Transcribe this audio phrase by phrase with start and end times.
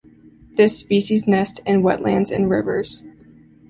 [0.55, 3.03] This species nests in wetlands and rivers.